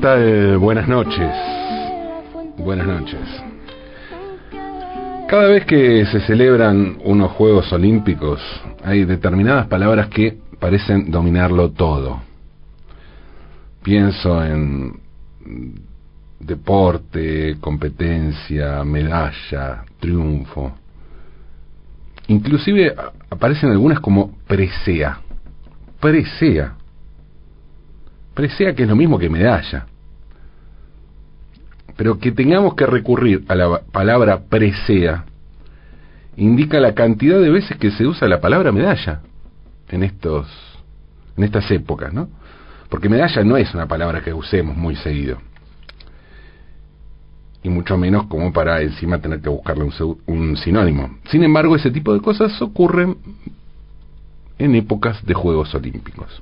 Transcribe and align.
Buenas 0.00 0.86
noches. 0.86 1.34
Buenas 2.56 2.86
noches. 2.86 3.18
Cada 5.28 5.48
vez 5.48 5.64
que 5.66 6.06
se 6.06 6.20
celebran 6.20 6.98
unos 7.02 7.32
Juegos 7.32 7.72
Olímpicos, 7.72 8.40
hay 8.84 9.04
determinadas 9.04 9.66
palabras 9.66 10.06
que 10.06 10.38
parecen 10.60 11.10
dominarlo 11.10 11.72
todo. 11.72 12.20
Pienso 13.82 14.44
en 14.44 15.00
deporte, 16.38 17.56
competencia, 17.60 18.84
medalla, 18.84 19.84
triunfo. 19.98 20.74
Inclusive 22.28 22.94
aparecen 23.30 23.72
algunas 23.72 23.98
como 23.98 24.30
presea. 24.46 25.18
Presea. 25.98 26.74
Presea 28.38 28.72
que 28.72 28.84
es 28.84 28.88
lo 28.88 28.94
mismo 28.94 29.18
que 29.18 29.28
medalla. 29.28 29.86
Pero 31.96 32.20
que 32.20 32.30
tengamos 32.30 32.76
que 32.76 32.86
recurrir 32.86 33.44
a 33.48 33.56
la 33.56 33.80
palabra 33.90 34.42
presea 34.48 35.24
indica 36.36 36.78
la 36.78 36.94
cantidad 36.94 37.40
de 37.40 37.50
veces 37.50 37.76
que 37.78 37.90
se 37.90 38.06
usa 38.06 38.28
la 38.28 38.40
palabra 38.40 38.70
medalla 38.70 39.22
en 39.88 40.04
estos 40.04 40.46
en 41.36 41.42
estas 41.42 41.68
épocas, 41.72 42.12
¿no? 42.12 42.28
Porque 42.88 43.08
medalla 43.08 43.42
no 43.42 43.56
es 43.56 43.74
una 43.74 43.88
palabra 43.88 44.20
que 44.20 44.32
usemos 44.32 44.76
muy 44.76 44.94
seguido. 44.94 45.38
Y 47.64 47.68
mucho 47.70 47.98
menos 47.98 48.28
como 48.28 48.52
para 48.52 48.82
encima 48.82 49.20
tener 49.20 49.40
que 49.40 49.48
buscarle 49.48 49.82
un, 49.82 49.92
un 50.26 50.56
sinónimo. 50.58 51.18
Sin 51.28 51.42
embargo, 51.42 51.74
ese 51.74 51.90
tipo 51.90 52.14
de 52.14 52.20
cosas 52.20 52.62
ocurren 52.62 53.16
en 54.60 54.76
épocas 54.76 55.26
de 55.26 55.34
Juegos 55.34 55.74
Olímpicos. 55.74 56.40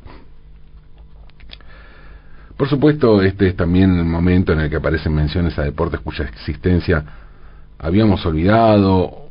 Por 2.56 2.68
supuesto, 2.68 3.20
este 3.22 3.48
es 3.48 3.56
también 3.56 3.98
el 3.98 4.06
momento 4.06 4.52
en 4.52 4.60
el 4.60 4.70
que 4.70 4.76
aparecen 4.76 5.14
menciones 5.14 5.58
a 5.58 5.62
deportes 5.62 6.00
cuya 6.00 6.24
existencia 6.24 7.04
habíamos 7.78 8.24
olvidado 8.24 9.26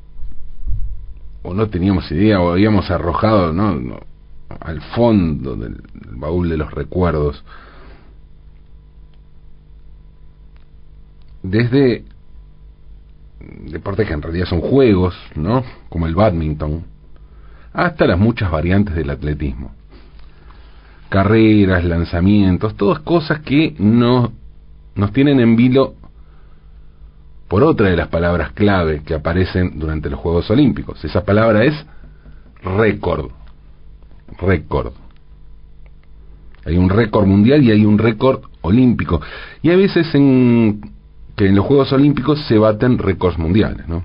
o 1.41 1.53
no 1.53 1.67
teníamos 1.69 2.11
idea 2.11 2.39
o 2.39 2.51
habíamos 2.51 2.89
arrojado 2.91 3.53
al 4.59 4.81
fondo 4.95 5.55
del 5.55 5.81
baúl 6.11 6.49
de 6.49 6.57
los 6.57 6.71
recuerdos. 6.71 7.43
Desde 11.41 12.03
deportes 13.69 14.07
que 14.07 14.13
en 14.13 14.21
realidad 14.21 14.45
son 14.47 14.61
juegos, 14.61 15.15
¿no? 15.35 15.63
Como 15.89 16.07
el 16.07 16.15
badminton, 16.15 16.83
hasta 17.73 18.07
las 18.07 18.17
muchas 18.17 18.49
variantes 18.49 18.95
del 18.95 19.09
atletismo. 19.09 19.74
Carreras, 21.09 21.83
lanzamientos, 21.83 22.75
todas 22.75 22.99
cosas 22.99 23.39
que 23.41 23.75
no 23.79 24.31
nos 24.95 25.11
tienen 25.11 25.39
en 25.39 25.55
vilo 25.55 25.95
por 27.47 27.63
otra 27.63 27.89
de 27.89 27.95
las 27.95 28.07
palabras 28.07 28.51
clave 28.53 29.01
que 29.03 29.13
aparecen 29.13 29.79
durante 29.79 30.09
los 30.09 30.19
Juegos 30.19 30.49
Olímpicos. 30.49 31.03
Esa 31.05 31.23
palabra 31.23 31.63
es 31.63 31.85
récord. 32.63 33.31
Récord. 34.39 34.93
Hay 36.65 36.77
un 36.77 36.89
récord 36.89 37.27
mundial 37.27 37.63
y 37.63 37.71
hay 37.71 37.85
un 37.85 37.97
récord 37.99 38.41
olímpico. 38.61 39.21
Y 39.61 39.69
hay 39.69 39.77
veces 39.77 40.13
en 40.15 40.81
que 41.35 41.47
en 41.47 41.55
los 41.55 41.65
Juegos 41.65 41.91
Olímpicos 41.93 42.43
se 42.47 42.57
baten 42.57 42.97
récords 42.97 43.37
mundiales, 43.37 43.87
¿no? 43.87 44.03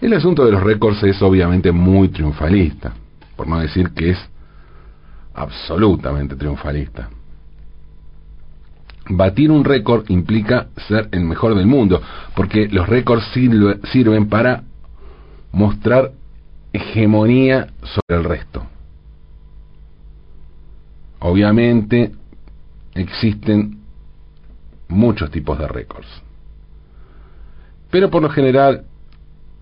El 0.00 0.12
asunto 0.14 0.44
de 0.44 0.52
los 0.52 0.62
récords 0.62 1.02
es 1.02 1.20
obviamente 1.22 1.72
muy 1.72 2.08
triunfalista, 2.08 2.92
por 3.36 3.46
no 3.46 3.58
decir 3.60 3.90
que 3.90 4.10
es 4.10 4.18
absolutamente 5.34 6.36
triunfalista. 6.36 7.10
Batir 9.08 9.50
un 9.50 9.64
récord 9.64 10.08
implica 10.08 10.68
ser 10.88 11.08
el 11.12 11.24
mejor 11.24 11.54
del 11.54 11.66
mundo, 11.66 12.00
porque 12.34 12.68
los 12.68 12.88
récords 12.88 13.24
sirven 13.92 14.28
para 14.28 14.62
mostrar 15.52 16.12
hegemonía 16.72 17.68
sobre 17.82 18.18
el 18.20 18.24
resto. 18.24 18.66
Obviamente 21.20 22.12
existen 22.94 23.78
muchos 24.88 25.30
tipos 25.30 25.58
de 25.58 25.68
récords. 25.68 26.08
Pero 27.90 28.10
por 28.10 28.22
lo 28.22 28.30
general 28.30 28.84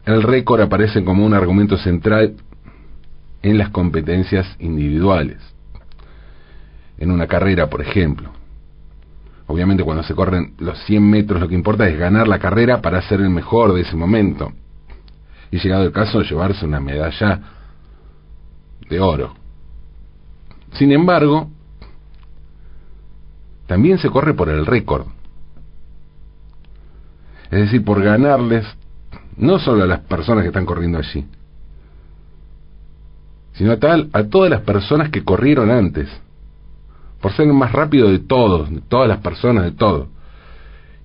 el 0.05 0.23
récord 0.23 0.61
aparece 0.61 1.05
como 1.05 1.25
un 1.25 1.35
argumento 1.35 1.77
central 1.77 2.35
en 3.43 3.59
las 3.59 3.71
competencias 3.71 4.47
individuales. 4.59 5.52
En 7.03 7.11
una 7.11 7.27
carrera, 7.27 7.69
por 7.69 7.81
ejemplo. 7.83 8.31
Obviamente 9.49 9.83
cuando 9.83 10.05
se 10.05 10.15
corren 10.15 10.55
los 10.59 10.79
100 10.85 11.11
metros 11.11 11.41
lo 11.41 11.49
que 11.49 11.57
importa 11.57 11.89
es 11.89 11.99
ganar 11.99 12.29
la 12.29 12.39
carrera 12.39 12.81
para 12.81 13.03
ser 13.03 13.21
el 13.21 13.29
mejor 13.29 13.75
de 13.75 13.81
ese 13.81 13.97
momento. 13.97 14.53
Y 15.51 15.59
llegado 15.59 15.83
el 15.83 15.91
caso 15.91 16.23
llevarse 16.23 16.65
una 16.65 16.79
medalla 16.79 17.41
de 18.89 19.01
oro. 19.01 19.35
Sin 20.75 20.93
embargo, 20.93 21.51
también 23.67 23.99
se 23.99 24.09
corre 24.09 24.35
por 24.35 24.49
el 24.49 24.65
récord. 24.65 25.07
Es 27.51 27.63
decir, 27.63 27.85
por 27.85 28.01
ganarles 28.01 28.65
no 29.37 29.59
solo 29.59 29.83
a 29.83 29.89
las 29.89 30.01
personas 30.03 30.43
que 30.43 30.49
están 30.51 30.67
corriendo 30.67 30.99
allí, 30.99 31.27
sino 33.55 33.73
a 33.73 33.81
tal 33.81 34.09
a 34.13 34.23
todas 34.23 34.49
las 34.49 34.61
personas 34.61 35.11
que 35.11 35.25
corrieron 35.25 35.69
antes, 35.69 36.09
por 37.23 37.33
ser 37.33 37.47
el 37.47 37.55
más 37.55 37.73
rápido 37.73 38.11
de 38.11 38.19
todos, 38.19 38.69
de 38.69 38.81
todas 38.81 39.09
las 39.09 39.19
personas, 39.19 39.65
de 39.65 39.71
todo. 39.71 40.09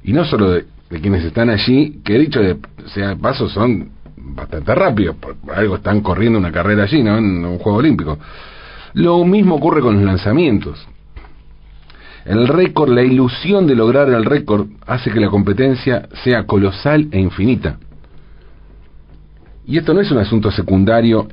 Y 0.04 0.12
no 0.12 0.26
solo 0.26 0.50
de, 0.50 0.66
quienes 1.00 1.24
están 1.24 1.50
allí, 1.50 2.02
que 2.04 2.18
dicho 2.18 2.42
de 2.42 2.58
sea 2.88 3.10
de 3.10 3.16
paso 3.18 3.48
son 3.48 3.92
bastante 4.18 4.74
rápidos, 4.74 5.16
por, 5.18 5.36
algo 5.54 5.76
están 5.76 6.02
corriendo 6.02 6.40
una 6.40 6.52
carrera 6.52 6.84
allí, 6.84 7.04
¿no? 7.04 7.18
En 7.18 7.46
un 7.46 7.60
juego 7.60 7.78
olímpico. 7.78 8.18
Lo 8.94 9.24
mismo 9.26 9.56
ocurre 9.56 9.82
con 9.82 9.96
los 9.96 10.04
lanzamientos. 10.04 10.88
El 12.26 12.48
récord, 12.48 12.90
la 12.90 13.04
ilusión 13.04 13.68
de 13.68 13.76
lograr 13.76 14.10
el 14.10 14.26
récord, 14.26 14.68
hace 14.88 15.12
que 15.12 15.20
la 15.20 15.30
competencia 15.30 16.10
sea 16.24 16.46
colosal 16.46 17.08
e 17.12 17.20
infinita. 17.20 17.78
Y 19.68 19.78
esto 19.78 19.94
no 19.94 20.02
es 20.02 20.10
un 20.12 20.18
asunto 20.18 20.50
secundario 20.50 21.28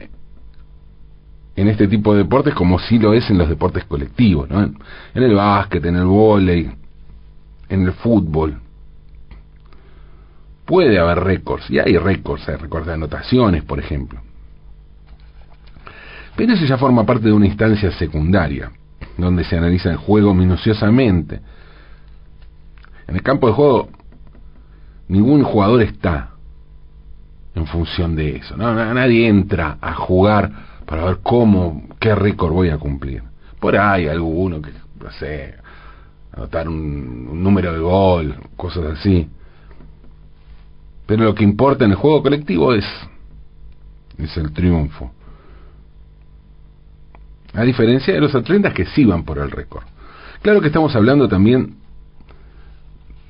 en 1.56 1.68
este 1.68 1.86
tipo 1.86 2.12
de 2.12 2.24
deportes 2.24 2.54
como 2.54 2.78
sí 2.78 2.98
lo 2.98 3.12
es 3.12 3.28
en 3.30 3.38
los 3.38 3.48
deportes 3.48 3.84
colectivos, 3.84 4.48
¿no? 4.48 4.62
En 4.62 5.22
el 5.22 5.34
básquet, 5.34 5.84
en 5.84 5.96
el 5.96 6.04
vóley, 6.04 6.70
en 7.68 7.82
el 7.82 7.92
fútbol. 7.92 8.60
Puede 10.64 10.98
haber 10.98 11.20
récords, 11.20 11.70
y 11.70 11.78
hay 11.78 11.96
récords, 11.96 12.48
hay 12.48 12.56
récords 12.56 12.86
de 12.86 12.94
anotaciones, 12.94 13.62
por 13.64 13.78
ejemplo. 13.78 14.20
Pero 16.36 16.54
eso 16.54 16.64
ya 16.64 16.78
forma 16.78 17.06
parte 17.06 17.26
de 17.26 17.32
una 17.32 17.46
instancia 17.46 17.92
secundaria, 17.92 18.72
donde 19.16 19.44
se 19.44 19.56
analiza 19.56 19.90
el 19.90 19.96
juego 19.96 20.34
minuciosamente. 20.34 21.40
En 23.06 23.14
el 23.14 23.22
campo 23.22 23.46
de 23.46 23.52
juego, 23.52 23.88
ningún 25.06 25.44
jugador 25.44 25.82
está 25.82 26.30
en 27.54 27.66
función 27.66 28.16
de 28.16 28.36
eso. 28.36 28.56
¿no? 28.56 28.74
Nadie 28.94 29.28
entra 29.28 29.78
a 29.80 29.94
jugar 29.94 30.50
para 30.86 31.04
ver 31.04 31.18
cómo, 31.22 31.88
qué 32.00 32.14
récord 32.14 32.52
voy 32.52 32.70
a 32.70 32.78
cumplir. 32.78 33.22
Por 33.60 33.76
ahí 33.76 34.08
alguno 34.08 34.60
que, 34.60 34.70
no 35.02 35.10
sé, 35.12 35.54
anotar 36.32 36.68
un, 36.68 37.28
un 37.30 37.42
número 37.42 37.72
de 37.72 37.78
gol, 37.78 38.36
cosas 38.56 38.98
así. 38.98 39.28
Pero 41.06 41.24
lo 41.24 41.34
que 41.34 41.44
importa 41.44 41.84
en 41.84 41.92
el 41.92 41.96
juego 41.96 42.22
colectivo 42.22 42.74
es, 42.74 42.84
es 44.18 44.36
el 44.36 44.52
triunfo. 44.52 45.12
A 47.54 47.62
diferencia 47.62 48.12
de 48.12 48.20
los 48.20 48.34
atletas 48.34 48.74
que 48.74 48.86
sí 48.86 49.04
van 49.04 49.24
por 49.24 49.38
el 49.38 49.50
récord. 49.50 49.84
Claro 50.42 50.60
que 50.60 50.66
estamos 50.66 50.94
hablando 50.96 51.28
también 51.28 51.76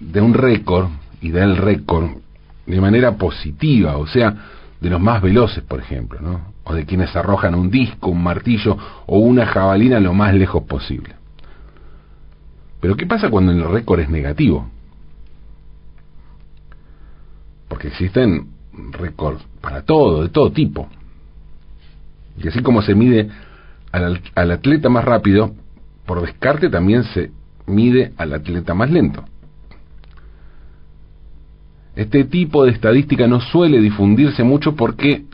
de 0.01 0.21
un 0.21 0.35
récord 0.35 0.89
y 1.21 1.31
del 1.31 1.57
récord 1.57 2.11
de 2.67 2.81
manera 2.81 3.13
positiva, 3.17 3.99
o 3.99 4.07
sea, 4.07 4.35
de 4.81 4.91
los 4.91 5.01
más 5.01 5.23
veloces, 5.23 5.63
por 5.63 5.81
ejemplo, 5.81 6.21
¿no? 6.21 6.54
O 6.65 6.75
de 6.75 6.87
quienes 6.87 7.15
arrojan 7.15 7.55
un 7.55 7.71
disco, 7.71 8.11
un 8.11 8.23
martillo 8.23 8.77
o 9.07 9.19
una 9.19 9.47
jabalina 9.47 10.01
lo 10.01 10.15
más 10.15 10.35
lejos 10.35 10.65
posible. 10.65 11.15
Pero 12.81 12.97
¿qué 12.97 13.07
pasa 13.07 13.31
cuando 13.31 13.53
el 13.53 13.65
récord 13.65 14.01
es 14.01 14.09
negativo? 14.09 14.69
Porque 17.69 17.89
existen 17.89 18.49
récords 18.93 19.45
para 19.61 19.83
todo, 19.83 20.23
de 20.23 20.29
todo 20.29 20.53
tipo. 20.53 20.89
Y 22.39 22.49
así 22.49 22.63
como 22.63 22.83
se 22.83 22.95
mide 22.95 23.31
al, 23.93 24.21
al 24.35 24.51
atleta 24.51 24.89
más 24.89 25.05
rápido, 25.05 25.55
por 26.07 26.21
descarte 26.21 26.69
también 26.69 27.05
se 27.05 27.31
mide 27.67 28.13
al 28.17 28.33
atleta 28.33 28.75
más 28.75 28.91
lento. 28.91 29.25
Este 31.97 32.25
tipo 32.25 32.65
de 32.65 32.73
estadística 32.73 33.27
no 33.27 33.41
suele 33.41 33.81
difundirse 33.81 34.43
mucho 34.43 34.75
porque 34.75 35.25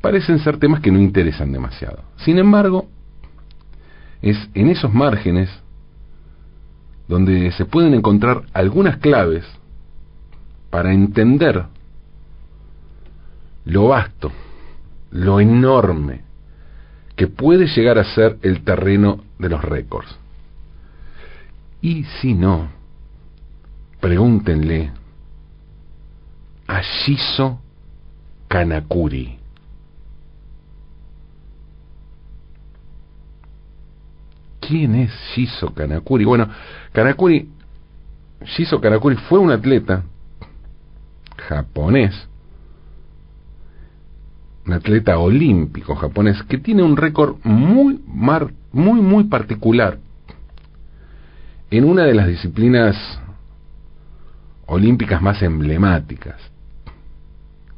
parecen 0.00 0.38
ser 0.38 0.58
temas 0.58 0.80
que 0.80 0.92
no 0.92 0.98
interesan 1.00 1.52
demasiado. 1.52 2.02
Sin 2.18 2.38
embargo, 2.38 2.88
es 4.22 4.36
en 4.54 4.68
esos 4.68 4.92
márgenes 4.92 5.50
donde 7.08 7.50
se 7.52 7.64
pueden 7.64 7.94
encontrar 7.94 8.42
algunas 8.52 8.98
claves 8.98 9.44
para 10.70 10.92
entender 10.92 11.64
lo 13.64 13.88
vasto, 13.88 14.30
lo 15.10 15.40
enorme 15.40 16.22
que 17.16 17.26
puede 17.26 17.66
llegar 17.66 17.98
a 17.98 18.14
ser 18.14 18.38
el 18.42 18.62
terreno 18.62 19.24
de 19.38 19.48
los 19.48 19.62
récords. 19.62 20.18
Y 21.80 22.04
si 22.20 22.34
no, 22.34 22.68
pregúntenle 24.00 24.92
a 26.66 26.82
Shizo 26.82 27.60
Kanakuri. 28.48 29.37
¿Quién 34.68 34.96
es 34.96 35.10
Shizo 35.34 35.72
Kanakuri? 35.72 36.26
Bueno, 36.26 36.46
Kanakuri, 36.92 37.48
Shizo 38.44 38.78
Kanakuri 38.82 39.16
fue 39.16 39.38
un 39.38 39.50
atleta 39.50 40.04
japonés, 41.48 42.28
un 44.66 44.74
atleta 44.74 45.18
olímpico 45.18 45.94
japonés 45.96 46.42
que 46.42 46.58
tiene 46.58 46.82
un 46.82 46.98
récord 46.98 47.36
muy, 47.44 47.98
muy, 48.04 49.00
muy 49.00 49.24
particular 49.24 49.98
en 51.70 51.84
una 51.84 52.04
de 52.04 52.12
las 52.12 52.28
disciplinas 52.28 52.94
olímpicas 54.66 55.22
más 55.22 55.40
emblemáticas 55.40 56.36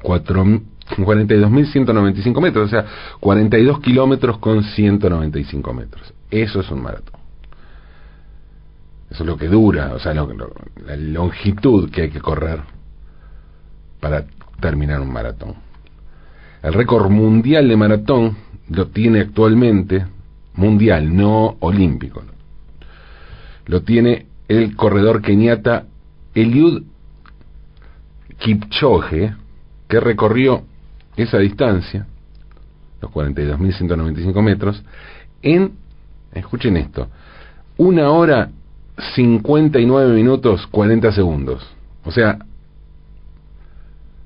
42.195 0.02 2.40
metros, 2.40 2.66
o 2.66 2.68
sea, 2.68 2.84
42 3.20 3.80
kilómetros 3.80 4.38
con 4.38 4.62
195 4.62 5.72
metros. 5.72 6.14
Eso 6.30 6.60
es 6.60 6.70
un 6.70 6.82
maratón. 6.82 7.23
Eso 9.10 9.22
es 9.22 9.26
lo 9.26 9.36
que 9.36 9.48
dura, 9.48 9.94
o 9.94 9.98
sea, 9.98 10.14
la 10.14 10.96
longitud 10.96 11.90
que 11.90 12.02
hay 12.02 12.10
que 12.10 12.20
correr 12.20 12.60
para 14.00 14.24
terminar 14.60 15.00
un 15.00 15.12
maratón. 15.12 15.54
El 16.62 16.72
récord 16.72 17.10
mundial 17.10 17.68
de 17.68 17.76
maratón 17.76 18.36
lo 18.68 18.88
tiene 18.88 19.20
actualmente, 19.20 20.06
mundial, 20.54 21.14
no 21.14 21.56
olímpico. 21.60 22.22
Lo 23.66 23.82
tiene 23.82 24.26
el 24.48 24.74
corredor 24.76 25.22
keniata 25.22 25.84
Eliud 26.34 26.82
Kipchoge, 28.38 29.34
que 29.88 30.00
recorrió 30.00 30.64
esa 31.16 31.38
distancia, 31.38 32.06
los 33.00 33.10
42.195 33.10 34.42
metros, 34.42 34.82
en, 35.42 35.72
escuchen 36.32 36.76
esto, 36.76 37.08
una 37.76 38.10
hora 38.10 38.50
59 39.14 40.14
minutos 40.14 40.66
40 40.68 41.12
segundos. 41.12 41.66
O 42.04 42.10
sea, 42.10 42.38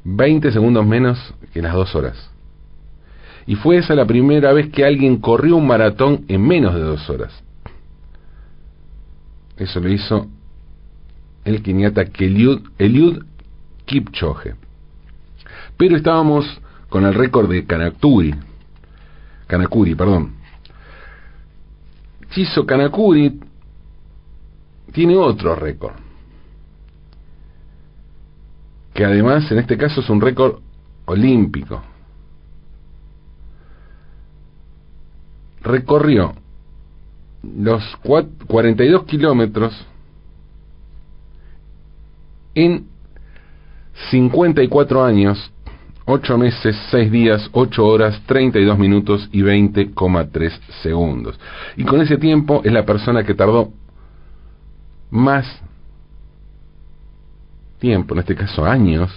20 0.05 0.53
segundos 0.53 0.87
menos 0.87 1.19
que 1.53 1.63
las 1.63 1.75
dos 1.75 1.95
horas. 1.95 2.31
Y 3.47 3.55
fue 3.55 3.79
esa 3.79 3.95
la 3.95 4.07
primera 4.07 4.53
vez 4.53 4.71
que 4.71 4.85
alguien 4.85 5.19
corrió 5.19 5.57
un 5.57 5.67
maratón 5.67 6.25
en 6.29 6.47
menos 6.47 6.75
de 6.75 6.81
dos 6.81 7.09
horas. 7.09 7.33
Eso 9.57 9.81
lo 9.81 9.89
hizo 9.91 10.27
el 11.45 11.63
keniata 11.63 12.03
Eliud, 12.19 12.61
Eliud 12.79 13.25
Kipchoge. 13.87 14.55
Pero 15.77 15.97
estábamos 15.97 16.61
con 16.89 17.07
el 17.07 17.15
récord 17.15 17.51
de 17.51 17.65
Kanakuri. 17.65 18.35
Kanakuri, 19.47 19.95
perdón. 19.95 20.35
Chizo 22.31 22.67
Kanakuri 22.67 23.41
tiene 24.93 25.17
otro 25.17 25.55
récord. 25.55 25.95
Que 28.95 29.05
además 29.05 29.51
en 29.51 29.59
este 29.59 29.77
caso 29.77 30.01
es 30.01 30.11
un 30.11 30.21
récord 30.21 30.61
olímpico. 31.05 31.83
Recorrió 35.61 36.35
los 37.43 37.83
42 38.47 39.05
kilómetros 39.05 39.87
en 42.55 42.87
54 44.11 45.05
años, 45.05 45.53
8 46.07 46.39
meses, 46.39 46.77
6 46.91 47.11
días, 47.11 47.49
8 47.53 47.87
horas, 47.87 48.23
32 48.27 48.79
minutos 48.79 49.29
y 49.33 49.43
20,3 49.43 50.59
segundos. 50.83 51.39
Y 51.77 51.85
con 51.85 52.01
ese 52.01 52.17
tiempo 52.17 52.63
es 52.65 52.73
la 52.73 52.85
persona 52.85 53.25
que 53.25 53.35
tardó 53.35 53.73
más 55.11 55.47
tiempo, 57.79 58.15
en 58.15 58.21
este 58.21 58.35
caso 58.35 58.65
años, 58.65 59.11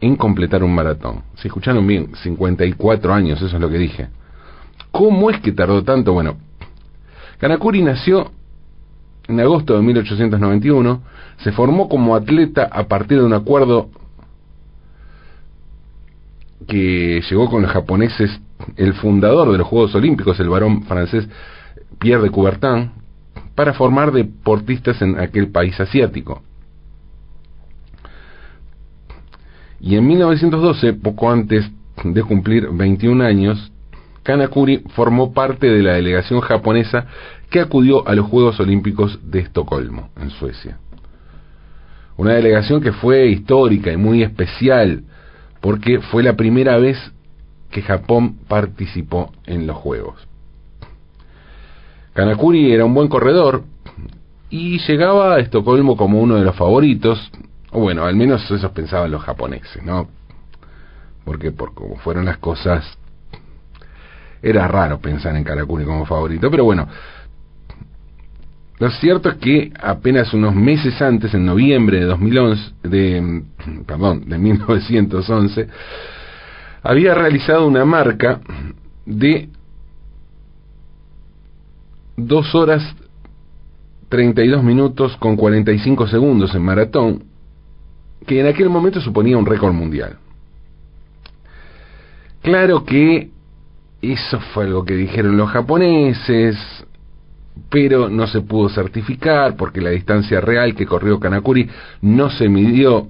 en 0.00 0.16
completar 0.16 0.62
un 0.62 0.74
maratón. 0.74 1.22
Si 1.36 1.48
escucharon 1.48 1.86
bien, 1.86 2.14
54 2.22 3.12
años, 3.12 3.40
eso 3.40 3.56
es 3.56 3.60
lo 3.60 3.70
que 3.70 3.78
dije. 3.78 4.08
¿Cómo 4.90 5.30
es 5.30 5.40
que 5.40 5.52
tardó 5.52 5.82
tanto? 5.82 6.12
Bueno, 6.12 6.36
Kanakuri 7.38 7.82
nació 7.82 8.30
en 9.28 9.40
agosto 9.40 9.76
de 9.76 9.82
1891, 9.82 11.02
se 11.38 11.52
formó 11.52 11.88
como 11.88 12.14
atleta 12.14 12.68
a 12.70 12.84
partir 12.84 13.18
de 13.18 13.24
un 13.24 13.32
acuerdo 13.32 13.90
que 16.66 17.22
llegó 17.28 17.50
con 17.50 17.62
los 17.62 17.70
japoneses 17.70 18.40
el 18.76 18.94
fundador 18.94 19.52
de 19.52 19.58
los 19.58 19.66
Juegos 19.66 19.94
Olímpicos, 19.94 20.38
el 20.40 20.48
varón 20.48 20.84
francés 20.84 21.28
Pierre 21.98 22.22
de 22.22 22.30
Coubertin, 22.30 22.90
para 23.56 23.72
formar 23.72 24.12
deportistas 24.12 25.02
en 25.02 25.18
aquel 25.18 25.50
país 25.50 25.78
asiático. 25.80 26.42
Y 29.80 29.96
en 29.96 30.06
1912, 30.06 30.92
poco 30.94 31.30
antes 31.30 31.68
de 32.04 32.22
cumplir 32.22 32.68
21 32.70 33.24
años, 33.24 33.72
Kanakuri 34.22 34.84
formó 34.94 35.32
parte 35.32 35.68
de 35.68 35.82
la 35.82 35.94
delegación 35.94 36.40
japonesa 36.40 37.06
que 37.50 37.60
acudió 37.60 38.06
a 38.06 38.14
los 38.14 38.26
Juegos 38.26 38.58
Olímpicos 38.60 39.18
de 39.22 39.40
Estocolmo, 39.40 40.10
en 40.20 40.30
Suecia. 40.30 40.78
Una 42.16 42.34
delegación 42.34 42.80
que 42.80 42.92
fue 42.92 43.26
histórica 43.28 43.92
y 43.92 43.96
muy 43.96 44.22
especial 44.22 45.04
porque 45.60 46.00
fue 46.00 46.22
la 46.22 46.34
primera 46.34 46.76
vez 46.78 46.98
que 47.70 47.82
Japón 47.82 48.38
participó 48.48 49.32
en 49.44 49.66
los 49.66 49.76
Juegos. 49.76 50.26
Kanakuri 52.16 52.72
era 52.72 52.86
un 52.86 52.94
buen 52.94 53.08
corredor 53.08 53.62
y 54.48 54.78
llegaba 54.78 55.34
a 55.34 55.38
Estocolmo 55.38 55.98
como 55.98 56.18
uno 56.18 56.36
de 56.36 56.44
los 56.44 56.56
favoritos, 56.56 57.30
o 57.72 57.80
bueno, 57.80 58.06
al 58.06 58.16
menos 58.16 58.50
eso 58.50 58.72
pensaban 58.72 59.10
los 59.10 59.22
japoneses, 59.22 59.82
¿no? 59.82 60.08
Porque 61.26 61.52
por 61.52 61.74
como 61.74 61.96
fueron 61.96 62.24
las 62.24 62.38
cosas, 62.38 62.86
era 64.42 64.66
raro 64.66 64.98
pensar 64.98 65.36
en 65.36 65.44
Kanakuri 65.44 65.84
como 65.84 66.06
favorito, 66.06 66.50
pero 66.50 66.64
bueno, 66.64 66.88
lo 68.78 68.90
cierto 68.92 69.28
es 69.28 69.34
que 69.36 69.72
apenas 69.78 70.32
unos 70.32 70.54
meses 70.54 71.00
antes, 71.02 71.34
en 71.34 71.44
noviembre 71.44 72.00
de 72.00 72.06
2011, 72.06 72.72
de, 72.84 73.42
perdón, 73.86 74.26
de 74.26 74.38
1911, 74.38 75.68
había 76.82 77.12
realizado 77.12 77.66
una 77.66 77.84
marca 77.84 78.40
de 79.04 79.50
2 82.16 82.54
horas 82.54 82.82
32 84.08 84.62
minutos 84.62 85.16
con 85.16 85.36
45 85.36 86.06
segundos 86.06 86.54
en 86.54 86.62
maratón, 86.62 87.24
que 88.26 88.40
en 88.40 88.46
aquel 88.46 88.70
momento 88.70 89.00
suponía 89.00 89.36
un 89.36 89.46
récord 89.46 89.72
mundial. 89.72 90.18
Claro 92.42 92.84
que 92.84 93.30
eso 94.00 94.40
fue 94.52 94.64
algo 94.64 94.84
que 94.84 94.94
dijeron 94.94 95.36
los 95.36 95.50
japoneses, 95.50 96.56
pero 97.70 98.08
no 98.08 98.26
se 98.26 98.42
pudo 98.42 98.68
certificar 98.68 99.56
porque 99.56 99.80
la 99.80 99.90
distancia 99.90 100.40
real 100.40 100.74
que 100.74 100.86
corrió 100.86 101.18
Kanakuri 101.18 101.68
no 102.02 102.30
se 102.30 102.48
midió 102.48 103.08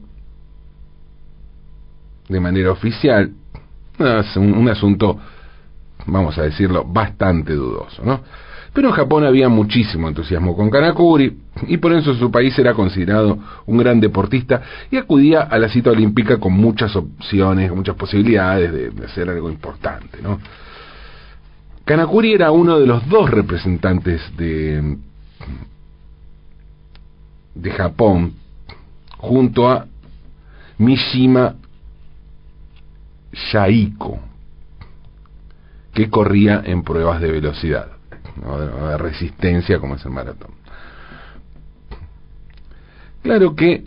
de 2.28 2.40
manera 2.40 2.70
oficial. 2.70 3.32
es 3.98 4.36
un, 4.36 4.54
un 4.54 4.68
asunto, 4.68 5.18
vamos 6.04 6.36
a 6.38 6.42
decirlo, 6.42 6.84
bastante 6.84 7.54
dudoso, 7.54 8.04
¿no? 8.04 8.20
Pero 8.72 8.88
en 8.88 8.94
Japón 8.94 9.24
había 9.24 9.48
muchísimo 9.48 10.06
entusiasmo 10.06 10.54
con 10.54 10.68
Kanakuri 10.68 11.34
y 11.66 11.78
por 11.78 11.94
eso 11.94 12.14
su 12.14 12.30
país 12.30 12.58
era 12.58 12.74
considerado 12.74 13.38
un 13.64 13.78
gran 13.78 14.00
deportista 14.00 14.60
y 14.90 14.98
acudía 14.98 15.40
a 15.40 15.58
la 15.58 15.70
cita 15.70 15.90
olímpica 15.90 16.36
con 16.36 16.52
muchas 16.52 16.94
opciones, 16.94 17.72
muchas 17.74 17.96
posibilidades 17.96 18.94
de, 18.94 19.04
hacer 19.06 19.30
algo 19.30 19.48
importante, 19.48 20.20
¿no? 20.22 20.38
Kanakuri 21.86 22.34
era 22.34 22.50
uno 22.50 22.78
de 22.78 22.86
los 22.86 23.08
dos 23.08 23.30
representantes 23.30 24.20
de, 24.36 24.98
de 27.54 27.70
Japón 27.70 28.34
junto 29.16 29.70
a 29.70 29.86
Mishima 30.76 31.54
Yaiko, 33.52 34.18
que 35.96 36.10
corría 36.10 36.62
en 36.62 36.82
pruebas 36.82 37.22
de 37.22 37.32
velocidad, 37.32 37.88
de 38.36 38.98
resistencia 38.98 39.78
como 39.78 39.94
es 39.94 40.04
el 40.04 40.10
maratón. 40.10 40.50
Claro 43.22 43.56
que, 43.56 43.84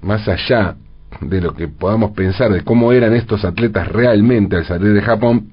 más 0.00 0.26
allá 0.26 0.76
de 1.20 1.42
lo 1.42 1.52
que 1.52 1.68
podamos 1.68 2.12
pensar 2.12 2.50
de 2.50 2.64
cómo 2.64 2.90
eran 2.90 3.12
estos 3.12 3.44
atletas 3.44 3.86
realmente 3.88 4.56
al 4.56 4.64
salir 4.64 4.94
de 4.94 5.02
Japón, 5.02 5.50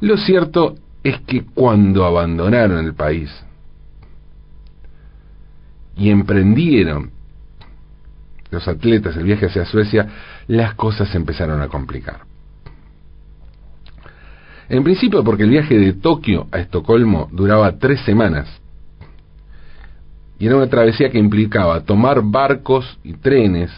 lo 0.00 0.16
cierto 0.16 0.74
es 1.04 1.20
que 1.20 1.44
cuando 1.44 2.04
abandonaron 2.04 2.84
el 2.84 2.94
país 2.94 3.30
y 5.96 6.10
emprendieron 6.10 7.12
los 8.50 8.66
atletas 8.66 9.16
el 9.16 9.22
viaje 9.22 9.46
hacia 9.46 9.64
Suecia, 9.64 10.08
las 10.48 10.74
cosas 10.74 11.08
se 11.08 11.18
empezaron 11.18 11.62
a 11.62 11.68
complicar. 11.68 12.26
En 14.68 14.84
principio 14.84 15.24
porque 15.24 15.44
el 15.44 15.50
viaje 15.50 15.78
de 15.78 15.94
Tokio 15.94 16.46
a 16.52 16.58
Estocolmo 16.58 17.28
duraba 17.32 17.78
tres 17.78 18.00
semanas 18.02 18.48
y 20.38 20.46
era 20.46 20.56
una 20.56 20.68
travesía 20.68 21.10
que 21.10 21.18
implicaba 21.18 21.80
tomar 21.80 22.22
barcos 22.22 22.98
y 23.02 23.14
trenes 23.14 23.70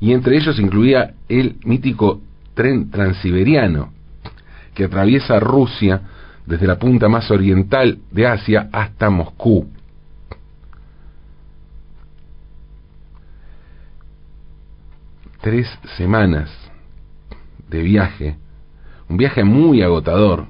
y 0.00 0.12
entre 0.12 0.36
ellos 0.36 0.58
incluía 0.58 1.14
el 1.28 1.56
mítico 1.64 2.20
tren 2.54 2.90
transiberiano 2.90 3.92
que 4.74 4.84
atraviesa 4.84 5.38
Rusia 5.38 6.02
desde 6.46 6.66
la 6.66 6.78
punta 6.78 7.08
más 7.08 7.30
oriental 7.30 7.98
de 8.10 8.26
Asia 8.26 8.68
hasta 8.72 9.08
Moscú. 9.08 9.66
Tres 15.40 15.68
semanas 15.96 16.50
de 17.68 17.82
viaje, 17.82 18.36
un 19.08 19.16
viaje 19.16 19.44
muy 19.44 19.82
agotador, 19.82 20.46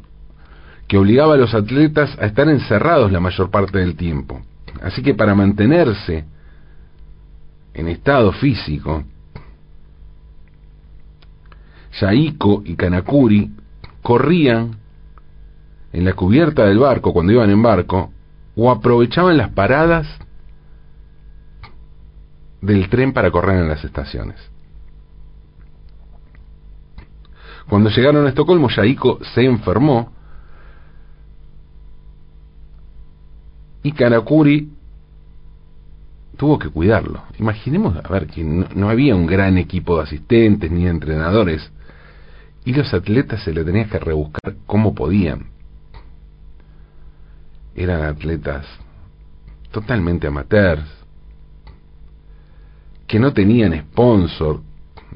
que 0.87 0.99
obligaba 0.99 1.34
a 1.34 1.38
los 1.38 1.54
atletas 1.54 2.16
a 2.20 2.26
estar 2.26 2.49
encerrados 2.49 3.11
la 3.11 3.20
mayor 3.20 3.50
parte 3.50 3.78
del 3.78 3.96
tiempo. 3.96 4.42
Así 4.82 5.02
que 5.02 5.14
para 5.14 5.34
mantenerse 5.34 6.25
en 7.73 7.88
estado 7.88 8.32
físico, 8.32 9.04
Yaiko 12.00 12.62
y 12.64 12.75
Kanakuri 12.76 13.50
corrían 14.02 14.76
en 15.92 16.04
la 16.04 16.12
cubierta 16.12 16.66
del 16.66 16.78
barco 16.78 17.12
cuando 17.12 17.32
iban 17.32 17.50
en 17.50 17.62
barco 17.62 18.11
o 18.56 18.70
aprovechaban 18.70 19.37
las 19.37 19.50
paradas 19.50 20.06
del 22.61 22.88
tren 22.88 23.12
para 23.12 23.30
correr 23.30 23.61
en 23.61 23.68
las 23.68 23.84
estaciones. 23.84 24.53
Cuando 27.68 27.90
llegaron 27.90 28.26
a 28.26 28.28
Estocolmo, 28.28 28.68
Yaiko 28.68 29.21
se 29.35 29.44
enfermó 29.44 30.12
y 33.83 33.92
Kanakuri 33.92 34.71
tuvo 36.37 36.59
que 36.59 36.68
cuidarlo. 36.68 37.23
Imaginemos, 37.38 37.97
a 37.97 38.09
ver, 38.09 38.26
que 38.26 38.44
no, 38.44 38.66
no 38.75 38.90
había 38.90 39.14
un 39.14 39.26
gran 39.26 39.59
equipo 39.59 39.97
de 39.97 40.04
asistentes 40.04 40.71
ni 40.71 40.85
de 40.85 40.90
entrenadores 40.90 41.71
y 42.64 42.73
los 42.73 42.92
atletas 42.92 43.42
se 43.42 43.52
le 43.52 43.64
tenían 43.64 43.88
que 43.88 43.99
rebuscar 43.99 44.56
como 44.66 44.94
podían. 44.94 45.47
Eran 47.75 48.02
atletas 48.02 48.66
totalmente 49.71 50.26
amateurs, 50.26 50.85
que 53.06 53.18
no 53.18 53.33
tenían 53.33 53.78
sponsor 53.80 54.62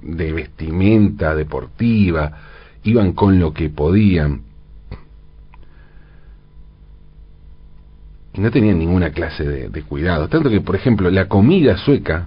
de 0.02 0.32
vestimenta 0.32 1.34
deportiva, 1.34 2.32
iban 2.84 3.12
con 3.12 3.38
lo 3.38 3.52
que 3.52 3.70
podían. 3.70 4.42
Y 8.34 8.40
no 8.40 8.50
tenían 8.50 8.78
ninguna 8.78 9.10
clase 9.10 9.44
de, 9.44 9.82
cuidado. 9.82 10.28
Tanto 10.28 10.48
que, 10.50 10.60
por 10.60 10.76
ejemplo, 10.76 11.10
la 11.10 11.26
comida 11.26 11.76
sueca 11.76 12.26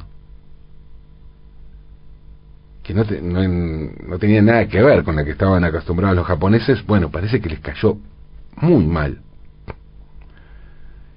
que 2.83 2.93
no, 2.93 3.03
no, 3.03 4.17
tenía 4.17 4.41
nada 4.41 4.67
que 4.67 4.81
ver 4.81 5.03
con 5.03 5.15
la 5.15 5.23
que 5.23 5.31
estaban 5.31 5.63
acostumbrados 5.63 6.17
los 6.17 6.25
japoneses, 6.25 6.85
bueno, 6.85 7.11
parece 7.11 7.39
que 7.39 7.49
les 7.49 7.59
cayó 7.59 7.97
muy 8.55 8.85
mal. 8.85 9.21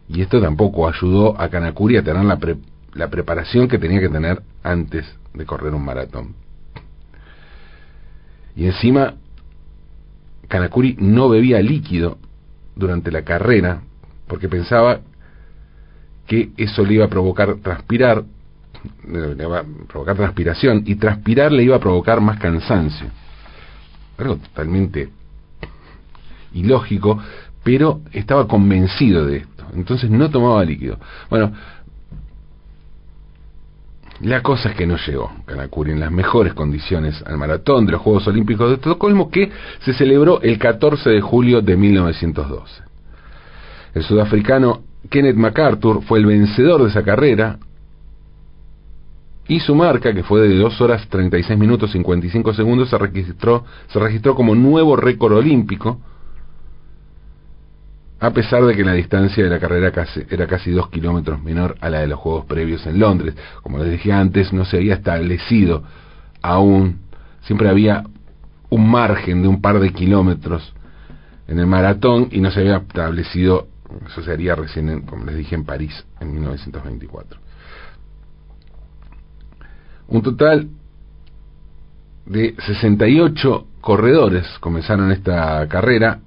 Y 0.08 0.20
esto 0.20 0.40
tampoco 0.40 0.86
ayudó 0.86 1.40
a 1.40 1.48
Kanakuri 1.48 1.96
a 1.96 2.04
tener 2.04 2.24
la, 2.24 2.38
la 2.92 3.08
preparación 3.08 3.66
que 3.66 3.78
tenía 3.78 4.00
que 4.00 4.10
tener 4.10 4.42
antes 4.62 5.06
de 5.32 5.46
correr 5.46 5.74
un 5.74 5.84
maratón. 5.84 6.43
Y 8.56 8.66
encima, 8.66 9.14
Kanakuri 10.48 10.96
no 10.98 11.28
bebía 11.28 11.60
líquido 11.60 12.18
durante 12.76 13.10
la 13.10 13.22
carrera 13.22 13.82
porque 14.26 14.48
pensaba 14.48 15.00
que 16.26 16.50
eso 16.56 16.84
le 16.84 16.94
iba 16.94 17.04
a 17.04 17.08
provocar 17.08 17.56
transpirar 17.56 18.24
provocar 19.88 20.16
transpiración 20.16 20.82
y 20.86 20.96
transpirar 20.96 21.52
le 21.52 21.62
iba 21.62 21.76
a 21.76 21.80
provocar 21.80 22.20
más 22.20 22.38
cansancio. 22.38 23.06
Algo 24.18 24.36
totalmente 24.36 25.08
ilógico, 26.52 27.18
pero 27.62 28.02
estaba 28.12 28.46
convencido 28.46 29.26
de 29.26 29.38
esto. 29.38 29.64
Entonces 29.74 30.10
no 30.10 30.30
tomaba 30.30 30.64
líquido. 30.64 30.98
Bueno, 31.30 31.52
la 34.20 34.42
cosa 34.42 34.70
es 34.70 34.76
que 34.76 34.86
no 34.86 34.96
llegó 34.96 35.32
Kanakuri 35.44 35.92
en 35.92 36.00
las 36.00 36.12
mejores 36.12 36.54
condiciones 36.54 37.22
al 37.26 37.36
maratón 37.36 37.86
de 37.86 37.92
los 37.92 38.00
Juegos 38.00 38.26
Olímpicos 38.28 38.68
de 38.68 38.76
Estocolmo 38.76 39.30
que 39.30 39.50
se 39.80 39.92
celebró 39.92 40.40
el 40.40 40.58
14 40.58 41.10
de 41.10 41.20
julio 41.20 41.60
de 41.60 41.76
1912. 41.76 42.82
El 43.94 44.02
sudafricano 44.02 44.82
Kenneth 45.10 45.36
MacArthur 45.36 46.02
fue 46.04 46.18
el 46.18 46.26
vencedor 46.26 46.82
de 46.82 46.88
esa 46.90 47.02
carrera, 47.02 47.58
y 49.46 49.60
su 49.60 49.74
marca, 49.74 50.14
que 50.14 50.22
fue 50.22 50.40
de 50.40 50.56
2 50.56 50.80
horas 50.80 51.06
36 51.08 51.58
minutos 51.58 51.92
55 51.92 52.54
segundos, 52.54 52.88
se 52.88 52.96
registró, 52.96 53.64
se 53.88 53.98
registró 53.98 54.34
como 54.34 54.54
nuevo 54.54 54.96
récord 54.96 55.34
olímpico, 55.34 56.00
a 58.24 58.30
pesar 58.30 58.64
de 58.64 58.74
que 58.74 58.84
la 58.84 58.94
distancia 58.94 59.44
de 59.44 59.50
la 59.50 59.60
carrera 59.60 59.92
era 60.30 60.46
casi 60.46 60.70
2 60.70 60.88
kilómetros 60.88 61.42
menor 61.42 61.76
a 61.82 61.90
la 61.90 62.00
de 62.00 62.06
los 62.06 62.18
Juegos 62.18 62.46
previos 62.46 62.86
en 62.86 62.98
Londres. 62.98 63.34
Como 63.62 63.76
les 63.76 63.90
dije 63.90 64.12
antes, 64.12 64.50
no 64.50 64.64
se 64.64 64.78
había 64.78 64.94
establecido 64.94 65.84
aún, 66.40 67.00
siempre 67.42 67.68
había 67.68 68.02
un 68.70 68.90
margen 68.90 69.42
de 69.42 69.48
un 69.48 69.60
par 69.60 69.78
de 69.78 69.92
kilómetros 69.92 70.72
en 71.48 71.58
el 71.58 71.66
maratón 71.66 72.28
y 72.30 72.40
no 72.40 72.50
se 72.50 72.60
había 72.60 72.78
establecido, 72.78 73.68
eso 74.06 74.22
se 74.22 74.32
haría 74.32 74.54
recién, 74.54 75.02
como 75.02 75.26
les 75.26 75.36
dije, 75.36 75.54
en 75.54 75.66
París 75.66 76.06
en 76.18 76.32
1924. 76.32 77.38
Un 80.08 80.22
total 80.22 80.70
de 82.24 82.54
68 82.58 83.66
corredores 83.82 84.46
comenzaron 84.60 85.12
esta 85.12 85.68
carrera 85.68 86.20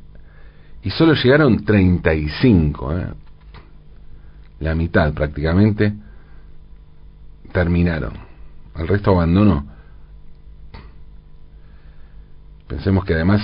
y 0.88 0.89
solo 0.91 1.15
llegaron 1.15 1.65
35, 1.65 2.98
¿eh? 2.98 3.08
la 4.62 4.74
mitad 4.74 5.12
prácticamente, 5.12 5.94
terminaron. 7.51 8.13
El 8.74 8.88
resto 8.88 9.12
abandonó. 9.12 9.67
Pensemos 12.70 13.03
que 13.03 13.15
además 13.15 13.41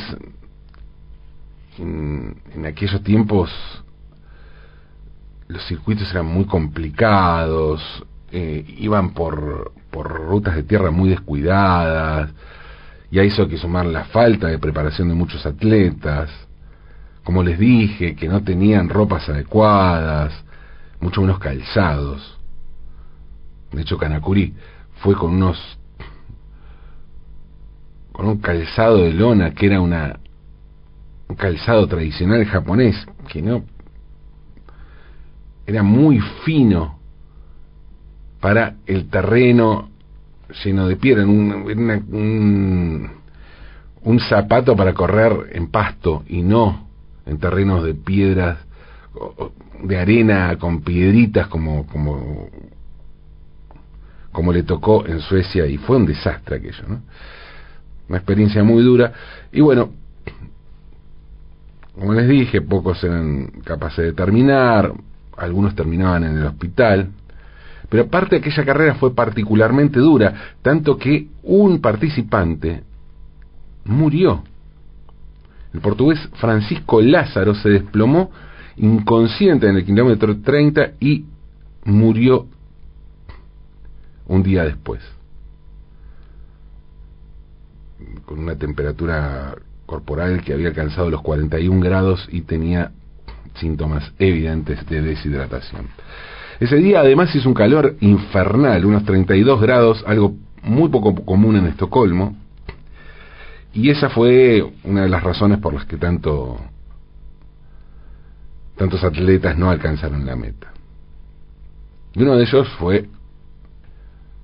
en, 1.80 2.38
en 2.56 2.66
aquellos 2.66 3.04
tiempos 3.04 3.52
los 5.50 5.68
circuitos 5.68 6.10
eran 6.12 6.28
muy 6.28 6.46
complicados, 6.46 8.06
eh, 8.32 8.64
iban 8.78 9.14
por, 9.14 9.74
por 9.92 10.10
rutas 10.10 10.56
de 10.56 10.64
tierra 10.64 10.92
muy 10.92 11.10
descuidadas, 11.10 12.32
y 13.12 13.20
a 13.20 13.24
eso 13.24 13.42
hay 13.42 13.50
que 13.50 13.58
sumar 13.58 13.86
la 13.86 14.06
falta 14.06 14.48
de 14.48 14.60
preparación 14.60 15.10
de 15.10 15.16
muchos 15.16 15.46
atletas, 15.46 16.32
como 17.24 17.44
les 17.44 17.58
dije, 17.58 18.16
que 18.16 18.28
no 18.28 18.44
tenían 18.44 18.90
ropas 18.90 19.28
adecuadas, 19.30 20.34
mucho 21.00 21.22
menos 21.22 21.40
calzados. 21.40 22.40
De 23.72 23.82
hecho, 23.82 23.98
Kanakuri 23.98 24.54
fue 25.02 25.16
con 25.16 25.36
unos 25.36 25.80
con 28.12 28.28
un 28.28 28.38
calzado 28.38 29.00
de 29.00 29.12
lona 29.12 29.56
que 29.56 29.66
era 29.66 29.82
una 29.82 30.20
un 31.28 31.36
calzado 31.36 31.88
tradicional 31.88 32.46
japonés, 32.46 32.96
que 33.28 33.42
no 33.42 33.64
era 35.66 35.84
muy 35.84 36.20
fino 36.46 37.00
para 38.40 38.76
el 38.86 39.10
terreno 39.10 39.90
lleno 40.64 40.88
de 40.88 40.98
piedra, 40.98 41.26
un, 41.26 43.10
un, 44.04 44.20
zapato 44.20 44.76
para 44.76 44.94
correr 44.94 45.50
en 45.54 45.72
pasto 45.72 46.24
y 46.28 46.44
no 46.44 46.90
en 47.26 47.38
terrenos 47.38 47.84
de 47.84 47.94
piedras, 47.94 48.60
de 49.84 49.98
arena 49.98 50.58
con 50.58 50.82
piedritas 50.82 51.48
como, 51.48 51.86
como, 51.88 52.50
como 54.32 54.54
le 54.54 54.64
tocó 54.64 55.06
en 55.06 55.20
Suecia 55.20 55.66
y 55.66 55.78
fue 55.78 55.98
un 55.98 56.06
desastre 56.06 56.58
aquello, 56.58 56.88
¿no? 56.88 57.02
Una 58.10 58.18
experiencia 58.18 58.64
muy 58.64 58.84
dura. 58.84 59.14
Y 59.52 59.62
bueno, 59.62 59.92
como 61.96 62.14
les 62.14 62.28
dije, 62.28 62.62
pocos 62.62 63.04
eran 63.04 63.48
capaces 63.64 64.04
de 64.04 64.14
terminar, 64.14 64.94
algunos 65.38 65.76
terminaban 65.76 66.24
en 66.24 66.38
el 66.38 66.46
hospital, 66.46 67.10
pero 67.90 68.08
parte 68.08 68.36
de 68.36 68.42
aquella 68.42 68.66
carrera 68.66 68.96
fue 68.96 69.14
particularmente 69.14 70.00
dura, 70.00 70.56
tanto 70.62 70.98
que 70.98 71.28
un 71.44 71.80
participante 71.80 72.84
murió. 73.86 74.44
El 75.74 75.82
portugués 75.82 76.20
Francisco 76.36 77.02
Lázaro 77.02 77.56
se 77.56 77.70
desplomó 77.70 78.32
inconsciente 78.78 79.68
en 79.68 79.78
el 79.78 79.86
kilómetro 79.86 80.40
30 80.40 80.94
y 81.00 81.26
murió 81.86 82.48
un 84.28 84.44
día 84.44 84.64
después, 84.64 85.02
con 88.26 88.40
una 88.40 88.56
temperatura 88.56 89.56
corporal 89.86 90.42
que 90.44 90.54
había 90.54 90.70
alcanzado 90.70 91.10
los 91.10 91.22
41 91.22 91.82
grados 91.82 92.28
y 92.32 92.42
tenía 92.42 92.92
síntomas 93.56 94.12
evidentes 94.18 94.86
de 94.88 95.02
deshidratación. 95.02 95.88
Ese 96.60 96.78
día 96.78 97.02
además 97.02 97.36
hizo 97.36 97.50
un 97.50 97.56
calor 97.56 97.96
infernal, 98.00 98.86
unos 98.86 99.04
32 99.04 99.62
grados, 99.62 100.04
algo 100.08 100.36
muy 100.64 100.90
poco 100.90 101.14
común 101.26 101.58
en 101.58 101.66
Estocolmo, 101.66 102.38
y 103.74 103.90
esa 103.90 104.10
fue 104.10 104.64
una 104.84 105.02
de 105.02 105.10
las 105.10 105.24
razones 105.24 105.58
por 105.58 105.74
las 105.74 105.86
que 105.86 105.98
tanto 105.98 106.60
tantos 108.78 109.04
atletas 109.04 109.58
no 109.58 109.70
alcanzaron 109.70 110.26
la 110.26 110.36
meta. 110.36 110.72
Y 112.14 112.22
uno 112.22 112.36
de 112.36 112.44
ellos 112.44 112.68
fue, 112.80 113.10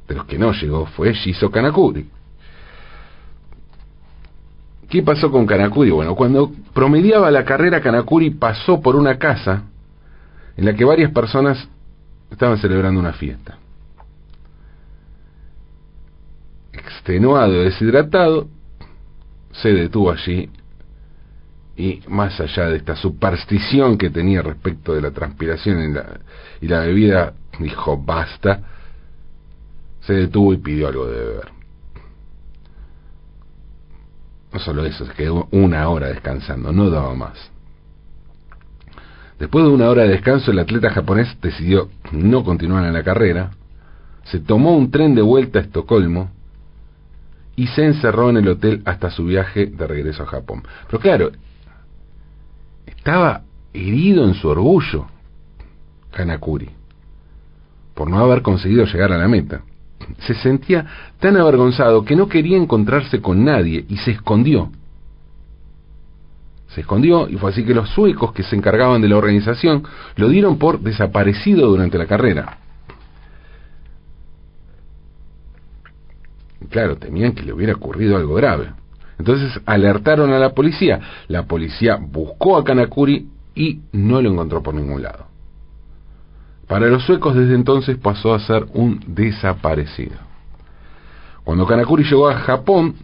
de 0.08 0.16
los 0.16 0.26
que 0.26 0.40
no 0.40 0.52
llegó, 0.54 0.86
fue 0.88 1.14
Shizo 1.14 1.52
Kanakuri. 1.52 2.10
¿Qué 4.90 5.04
pasó 5.04 5.30
con 5.30 5.46
Kanakuri? 5.46 5.92
Bueno, 5.92 6.16
cuando 6.16 6.52
promediaba 6.74 7.30
la 7.30 7.46
carrera, 7.46 7.82
Kanakuri 7.82 8.32
pasó 8.32 8.82
por 8.82 8.96
una 8.96 9.20
casa 9.20 9.64
en 10.58 10.66
la 10.66 10.74
que 10.74 10.84
varias 10.84 11.12
personas 11.12 11.68
estaban 12.32 12.58
celebrando 12.58 13.00
una 13.00 13.14
fiesta. 13.14 13.58
Extenuado, 16.74 17.62
deshidratado, 17.62 18.48
se 19.62 19.74
detuvo 19.74 20.12
allí 20.12 20.50
y 21.76 22.02
más 22.10 22.40
allá 22.42 22.68
de 22.68 22.78
esta 22.78 22.96
superstición 22.96 23.98
que 23.98 24.10
tenía 24.10 24.42
respecto 24.42 24.94
de 24.94 25.02
la 25.02 25.12
transpiración 25.12 25.96
y 26.62 26.68
la, 26.68 26.80
bebida, 26.82 27.34
dijo 27.58 27.98
basta, 27.98 28.62
se 30.02 30.14
detuvo 30.14 30.54
y 30.54 30.58
pidió 30.58 30.90
algo 30.90 31.08
de 31.08 31.20
beber. 31.20 31.52
No 34.52 34.60
solo 34.60 34.84
eso, 34.84 35.06
se 35.06 35.14
quedó 35.14 35.48
una 35.52 35.88
hora 35.88 36.08
descansando, 36.08 36.74
no 36.74 36.90
daba 36.90 37.16
más. 37.16 37.52
Después 39.40 39.64
de 39.64 39.72
una 39.72 39.90
hora 39.90 40.04
de 40.04 40.10
descanso, 40.10 40.52
el 40.52 40.60
atleta 40.60 40.90
japonés 40.90 41.38
decidió 41.42 41.90
no 42.12 42.44
continuar 42.44 42.84
en 42.86 42.94
la 42.94 43.04
carrera, 43.04 43.52
se 44.26 44.40
tomó 44.40 44.76
un 44.76 44.92
tren 44.92 45.16
de 45.16 45.22
vuelta 45.22 45.60
a 45.60 45.62
Estocolmo 45.62 46.30
y 47.60 47.68
se 47.68 47.86
encerró 47.86 48.30
en 48.30 48.38
el 48.38 48.48
hotel 48.48 48.82
hasta 48.86 49.10
su 49.10 49.26
viaje 49.26 49.66
de 49.66 49.86
regreso 49.86 50.24
a 50.24 50.28
Japón. 50.28 50.64
Pero 50.88 51.00
claro, 51.02 51.32
estaba 52.86 53.42
herido 53.74 54.24
en 54.24 54.34
su 54.34 54.48
orgullo, 54.48 55.08
Kanakuri, 56.12 56.70
por 57.94 58.10
no 58.10 58.18
haber 58.20 58.42
conseguido 58.44 58.86
llegar 58.86 59.12
a 59.12 59.18
la 59.18 59.28
meta 59.28 59.62
se 60.20 60.34
sentía 60.36 60.86
tan 61.20 61.36
avergonzado 61.36 62.06
que 62.06 62.16
no 62.16 62.30
quería 62.30 62.56
encontrarse 62.56 63.22
con 63.22 63.44
nadie 63.44 63.86
y 63.90 63.98
se 63.98 64.12
escondió. 64.12 64.72
Se 66.70 66.82
escondió 66.82 67.28
y 67.28 67.36
fue 67.36 67.52
así 67.52 67.66
que 67.66 67.74
los 67.74 67.90
suecos 67.90 68.32
que 68.32 68.44
se 68.44 68.56
encargaban 68.56 69.02
de 69.02 69.10
la 69.10 69.18
organización 69.18 69.84
lo 70.16 70.30
dieron 70.30 70.58
por 70.58 70.80
desaparecido 70.80 71.68
durante 71.68 71.98
la 71.98 72.06
carrera. 72.06 72.60
Claro, 76.70 76.98
temían 76.98 77.34
que 77.34 77.44
le 77.44 77.54
hubiera 77.54 77.74
ocurrido 77.74 78.18
algo 78.18 78.36
grave. 78.36 78.72
Entonces 79.18 79.62
alertaron 79.66 80.32
a 80.32 80.40
la 80.40 80.54
policía. 80.54 81.00
La 81.28 81.44
policía 81.44 81.98
buscó 82.00 82.58
a 82.58 82.64
Kanakuri 82.64 83.28
y 83.54 83.82
no 83.92 84.22
lo 84.22 84.32
encontró 84.32 84.64
por 84.64 84.74
ningún 84.74 85.02
lado. 85.02 85.28
Para 86.68 86.88
los 86.88 87.04
suecos 87.04 87.36
desde 87.36 87.56
entonces 87.56 87.98
pasó 87.98 88.34
a 88.34 88.40
ser 88.40 88.66
un 88.74 89.04
desaparecido. 89.08 90.18
Cuando 91.44 91.66
Kanakuri 91.66 92.04
llegó 92.04 92.30
a 92.30 92.40
Japón, 92.40 92.96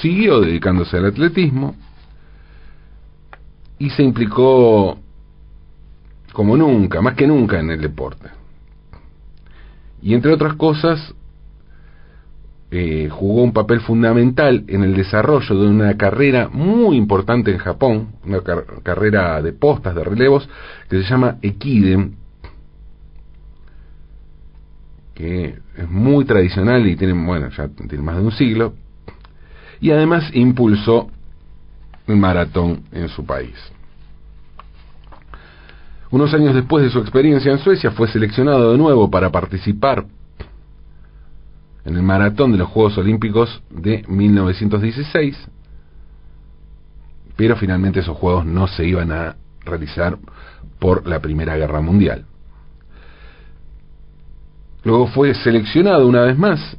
siguió 0.00 0.40
dedicándose 0.40 0.96
al 0.96 1.06
atletismo 1.06 1.76
y 3.78 3.90
se 3.90 4.02
implicó 4.02 4.98
como 6.32 6.56
nunca, 6.56 7.00
más 7.00 7.14
que 7.14 7.26
nunca 7.26 7.60
en 7.60 7.70
el 7.70 7.80
deporte. 7.80 8.28
Y 10.02 10.14
entre 10.14 10.32
otras 10.32 10.54
cosas, 10.54 11.14
eh, 12.76 13.08
jugó 13.08 13.44
un 13.44 13.52
papel 13.52 13.78
fundamental 13.82 14.64
en 14.66 14.82
el 14.82 14.96
desarrollo 14.96 15.54
de 15.54 15.68
una 15.68 15.96
carrera 15.96 16.48
muy 16.48 16.96
importante 16.96 17.52
en 17.52 17.58
Japón, 17.58 18.08
una 18.24 18.40
carrera 18.82 19.40
de 19.40 19.52
postas, 19.52 19.94
de 19.94 20.02
relevos, 20.02 20.48
que 20.90 21.00
se 21.00 21.08
llama 21.08 21.36
Ekiden, 21.40 22.16
que 25.14 25.54
es 25.76 25.88
muy 25.88 26.24
tradicional 26.24 26.84
y 26.88 26.96
tiene, 26.96 27.12
bueno, 27.12 27.48
ya 27.50 27.68
tiene 27.68 28.02
más 28.02 28.16
de 28.16 28.22
un 28.22 28.32
siglo, 28.32 28.74
y 29.80 29.92
además 29.92 30.28
impulsó 30.34 31.08
el 32.08 32.16
maratón 32.16 32.82
en 32.90 33.08
su 33.08 33.24
país. 33.24 33.54
Unos 36.10 36.34
años 36.34 36.56
después 36.56 36.82
de 36.82 36.90
su 36.90 36.98
experiencia 36.98 37.52
en 37.52 37.58
Suecia 37.58 37.92
fue 37.92 38.08
seleccionado 38.08 38.72
de 38.72 38.78
nuevo 38.78 39.08
para 39.08 39.30
participar 39.30 40.06
en 41.84 41.96
el 41.96 42.02
maratón 42.02 42.52
de 42.52 42.58
los 42.58 42.68
Juegos 42.68 42.96
Olímpicos 42.98 43.62
de 43.70 44.04
1916, 44.08 45.36
pero 47.36 47.56
finalmente 47.56 48.00
esos 48.00 48.16
Juegos 48.16 48.46
no 48.46 48.66
se 48.66 48.86
iban 48.86 49.12
a 49.12 49.36
realizar 49.64 50.18
por 50.78 51.06
la 51.06 51.20
Primera 51.20 51.56
Guerra 51.56 51.80
Mundial. 51.80 52.24
Luego 54.84 55.06
fue 55.08 55.34
seleccionado 55.34 56.06
una 56.06 56.22
vez 56.22 56.38
más 56.38 56.76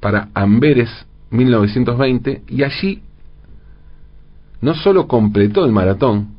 para 0.00 0.28
Amberes 0.34 0.90
1920 1.30 2.42
y 2.48 2.62
allí 2.62 3.02
no 4.60 4.74
solo 4.74 5.06
completó 5.06 5.64
el 5.64 5.72
maratón, 5.72 6.36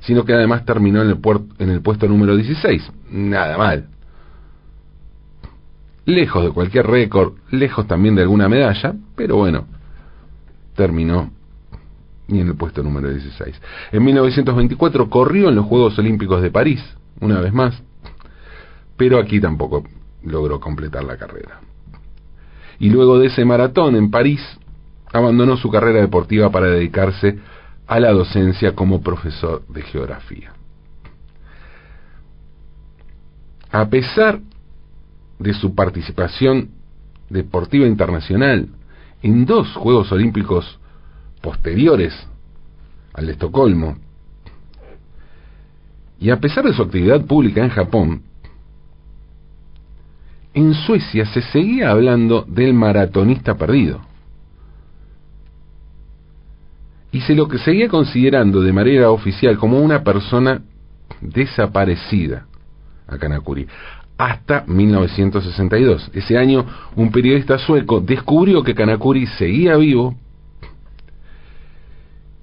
sino 0.00 0.24
que 0.24 0.32
además 0.32 0.64
terminó 0.64 1.02
en 1.02 1.10
el, 1.10 1.20
en 1.58 1.70
el 1.70 1.82
puesto 1.82 2.06
número 2.06 2.36
16. 2.36 2.92
Nada 3.10 3.58
mal. 3.58 3.88
Lejos 6.06 6.44
de 6.44 6.50
cualquier 6.50 6.86
récord, 6.86 7.34
lejos 7.50 7.86
también 7.86 8.14
de 8.14 8.22
alguna 8.22 8.48
medalla, 8.48 8.94
pero 9.14 9.36
bueno, 9.36 9.66
terminó 10.74 11.30
y 12.30 12.40
en 12.40 12.48
el 12.48 12.54
puesto 12.54 12.82
número 12.82 13.10
16. 13.10 13.60
En 13.92 14.04
1924 14.04 15.10
corrió 15.10 15.48
en 15.48 15.56
los 15.56 15.66
Juegos 15.66 15.98
Olímpicos 15.98 16.40
de 16.42 16.50
París, 16.50 16.80
una 17.20 17.40
vez 17.40 17.52
más, 17.52 17.82
pero 18.96 19.18
aquí 19.18 19.40
tampoco 19.40 19.84
logró 20.22 20.60
completar 20.60 21.04
la 21.04 21.16
carrera. 21.16 21.60
Y 22.78 22.88
luego 22.88 23.18
de 23.18 23.26
ese 23.26 23.44
maratón 23.44 23.96
en 23.96 24.10
París, 24.10 24.40
abandonó 25.12 25.56
su 25.56 25.70
carrera 25.70 26.00
deportiva 26.00 26.50
para 26.50 26.68
dedicarse 26.68 27.38
a 27.86 27.98
la 27.98 28.12
docencia 28.12 28.74
como 28.74 29.02
profesor 29.02 29.66
de 29.66 29.82
geografía. 29.82 30.52
A 33.72 33.88
pesar 33.88 34.40
de 35.40 35.52
su 35.54 35.74
participación 35.74 36.70
deportiva 37.28 37.86
internacional 37.86 38.68
en 39.22 39.44
dos 39.44 39.74
Juegos 39.74 40.12
Olímpicos 40.12 40.78
posteriores 41.42 42.14
al 43.12 43.26
de 43.26 43.32
Estocolmo, 43.32 43.96
y 46.20 46.30
a 46.30 46.38
pesar 46.38 46.64
de 46.64 46.72
su 46.72 46.82
actividad 46.82 47.24
pública 47.24 47.64
en 47.64 47.70
Japón, 47.70 48.22
en 50.54 50.74
Suecia 50.74 51.26
se 51.26 51.42
seguía 51.42 51.90
hablando 51.90 52.44
del 52.46 52.74
maratonista 52.74 53.56
perdido. 53.56 54.00
y 57.12 57.20
se 57.22 57.34
lo 57.34 57.48
que 57.48 57.58
seguía 57.58 57.88
considerando 57.88 58.60
de 58.60 58.72
manera 58.72 59.10
oficial 59.10 59.58
como 59.58 59.80
una 59.80 60.02
persona 60.02 60.62
desaparecida 61.20 62.46
a 63.06 63.18
Kanakuri 63.18 63.66
hasta 64.20 64.64
1962. 64.66 66.10
Ese 66.12 66.36
año 66.36 66.66
un 66.94 67.10
periodista 67.10 67.56
sueco 67.56 68.00
descubrió 68.00 68.62
que 68.62 68.74
Kanakuri 68.74 69.26
seguía 69.26 69.76
vivo 69.76 70.14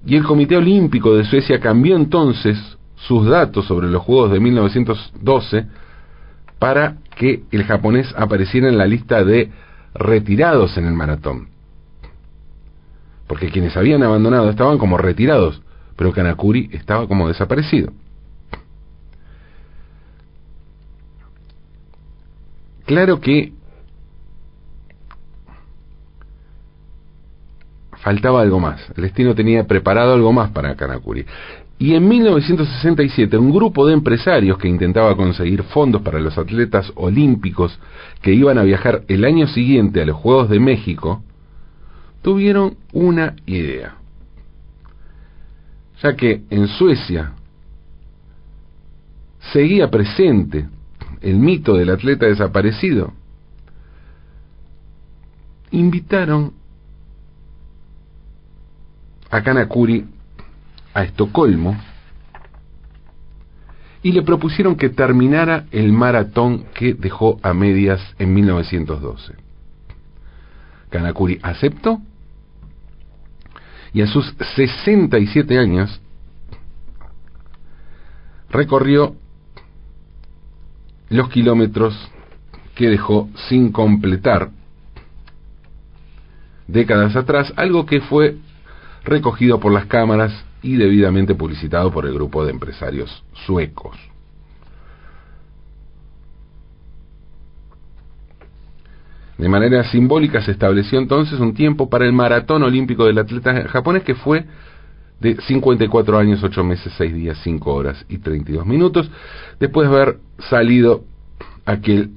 y 0.04 0.16
el 0.16 0.24
Comité 0.24 0.56
Olímpico 0.56 1.14
de 1.14 1.24
Suecia 1.24 1.60
cambió 1.60 1.94
entonces 1.94 2.58
sus 2.96 3.28
datos 3.28 3.64
sobre 3.66 3.86
los 3.86 4.02
Juegos 4.02 4.32
de 4.32 4.40
1912 4.40 5.66
para 6.58 6.96
que 7.14 7.44
el 7.52 7.62
japonés 7.62 8.12
apareciera 8.16 8.68
en 8.68 8.76
la 8.76 8.86
lista 8.86 9.22
de 9.22 9.52
retirados 9.94 10.76
en 10.78 10.84
el 10.84 10.94
maratón. 10.94 11.48
Porque 13.28 13.50
quienes 13.50 13.76
habían 13.76 14.02
abandonado 14.02 14.50
estaban 14.50 14.78
como 14.78 14.98
retirados, 14.98 15.62
pero 15.94 16.12
Kanakuri 16.12 16.70
estaba 16.72 17.06
como 17.06 17.28
desaparecido. 17.28 17.92
Claro 22.88 23.20
que 23.20 23.52
faltaba 27.98 28.40
algo 28.40 28.58
más. 28.58 28.80
El 28.96 29.02
destino 29.02 29.34
tenía 29.34 29.66
preparado 29.66 30.14
algo 30.14 30.32
más 30.32 30.52
para 30.52 30.74
Kanakuri. 30.74 31.26
Y 31.78 31.94
en 31.94 32.08
1967 32.08 33.36
un 33.36 33.52
grupo 33.52 33.86
de 33.86 33.92
empresarios 33.92 34.56
que 34.56 34.68
intentaba 34.68 35.14
conseguir 35.16 35.64
fondos 35.64 36.00
para 36.00 36.18
los 36.18 36.38
atletas 36.38 36.90
olímpicos 36.94 37.78
que 38.22 38.32
iban 38.32 38.56
a 38.56 38.62
viajar 38.62 39.02
el 39.06 39.26
año 39.26 39.46
siguiente 39.48 40.00
a 40.00 40.06
los 40.06 40.16
Juegos 40.16 40.48
de 40.48 40.58
México, 40.58 41.22
tuvieron 42.22 42.78
una 42.94 43.36
idea. 43.44 43.96
Ya 46.02 46.16
que 46.16 46.40
en 46.48 46.68
Suecia 46.68 47.32
seguía 49.52 49.90
presente 49.90 50.68
el 51.20 51.36
mito 51.36 51.74
del 51.74 51.90
atleta 51.90 52.26
desaparecido, 52.26 53.12
invitaron 55.70 56.52
a 59.30 59.42
Kanakuri 59.42 60.06
a 60.94 61.04
Estocolmo 61.04 61.76
y 64.02 64.12
le 64.12 64.22
propusieron 64.22 64.76
que 64.76 64.88
terminara 64.88 65.66
el 65.70 65.92
maratón 65.92 66.64
que 66.74 66.94
dejó 66.94 67.38
a 67.42 67.52
medias 67.52 68.00
en 68.18 68.32
1912. 68.32 69.34
Kanakuri 70.90 71.38
aceptó 71.42 72.00
y 73.92 74.02
a 74.02 74.06
sus 74.06 74.34
67 74.56 75.58
años 75.58 76.00
recorrió 78.50 79.16
los 81.10 81.28
kilómetros 81.28 81.94
que 82.74 82.88
dejó 82.88 83.28
sin 83.48 83.72
completar 83.72 84.50
décadas 86.66 87.16
atrás, 87.16 87.52
algo 87.56 87.86
que 87.86 88.00
fue 88.00 88.36
recogido 89.04 89.58
por 89.58 89.72
las 89.72 89.86
cámaras 89.86 90.44
y 90.62 90.76
debidamente 90.76 91.34
publicitado 91.34 91.90
por 91.90 92.06
el 92.06 92.14
grupo 92.14 92.44
de 92.44 92.52
empresarios 92.52 93.24
suecos. 93.46 93.96
De 99.38 99.48
manera 99.48 99.84
simbólica 99.84 100.42
se 100.42 100.50
estableció 100.50 100.98
entonces 100.98 101.38
un 101.38 101.54
tiempo 101.54 101.88
para 101.88 102.04
el 102.04 102.12
maratón 102.12 102.64
olímpico 102.64 103.06
del 103.06 103.18
atleta 103.18 103.68
japonés 103.68 104.02
que 104.02 104.16
fue 104.16 104.44
de 105.20 105.36
54 105.36 106.18
años, 106.18 106.42
8 106.42 106.64
meses, 106.64 106.92
6 106.96 107.14
días, 107.14 107.38
5 107.42 107.74
horas 107.74 108.04
y 108.08 108.18
32 108.18 108.64
minutos, 108.66 109.10
después 109.58 109.88
de 109.88 109.96
haber 109.96 110.18
salido 110.38 111.04
aquel 111.64 112.10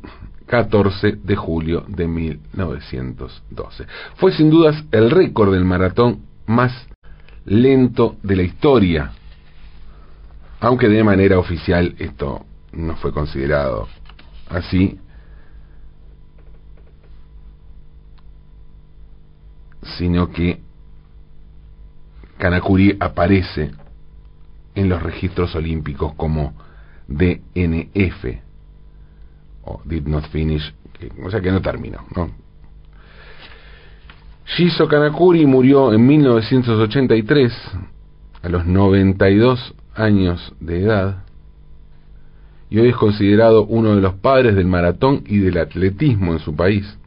14 0.47 1.17
de 1.23 1.35
julio 1.35 1.85
de 1.87 2.07
1912. 2.07 3.85
Fue 4.15 4.31
sin 4.33 4.49
dudas 4.49 4.83
el 4.91 5.09
récord 5.09 5.53
del 5.53 5.65
maratón 5.65 6.23
más 6.45 6.73
lento 7.45 8.17
de 8.21 8.35
la 8.35 8.43
historia, 8.43 9.11
aunque 10.59 10.89
de 10.89 11.03
manera 11.03 11.39
oficial 11.39 11.95
esto 11.97 12.45
no 12.73 12.95
fue 12.97 13.11
considerado 13.11 13.87
así, 14.49 14.99
sino 19.97 20.31
que 20.31 20.61
Kanakuri 22.41 22.97
aparece 22.99 23.69
en 24.73 24.89
los 24.89 25.03
registros 25.03 25.53
olímpicos 25.53 26.15
como 26.15 26.53
DNF, 27.07 28.25
o 29.61 29.79
Did 29.85 30.07
Not 30.07 30.27
Finish, 30.29 30.73
o 31.23 31.29
sea 31.29 31.39
que 31.39 31.51
no 31.51 31.61
terminó, 31.61 31.99
¿no? 32.15 32.31
Kanakuri 34.89 35.45
murió 35.45 35.93
en 35.93 36.07
1983, 36.07 37.53
a 38.41 38.49
los 38.49 38.65
92 38.65 39.75
años 39.93 40.51
de 40.59 40.81
edad, 40.81 41.23
y 42.71 42.79
hoy 42.79 42.89
es 42.89 42.95
considerado 42.95 43.65
uno 43.65 43.95
de 43.95 44.01
los 44.01 44.15
padres 44.15 44.55
del 44.55 44.65
maratón 44.65 45.23
y 45.27 45.37
del 45.37 45.59
atletismo 45.59 46.33
en 46.33 46.39
su 46.39 46.55
país. 46.55 46.97